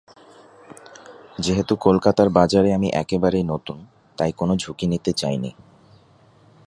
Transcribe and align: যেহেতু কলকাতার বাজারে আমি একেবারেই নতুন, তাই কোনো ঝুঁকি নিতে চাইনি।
যেহেতু 1.39 1.73
কলকাতার 1.75 2.29
বাজারে 2.29 2.69
আমি 2.73 2.87
একেবারেই 2.93 3.43
নতুন, 3.43 3.77
তাই 4.17 4.31
কোনো 4.31 4.53
ঝুঁকি 4.55 4.85
নিতে 4.87 5.11
চাইনি। 5.13 5.51